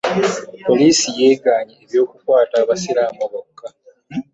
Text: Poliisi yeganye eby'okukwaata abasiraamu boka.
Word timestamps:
Poliisi 0.67 1.07
yeganye 1.19 1.73
eby'okukwaata 1.83 2.55
abasiraamu 2.63 3.23
boka. 3.31 3.67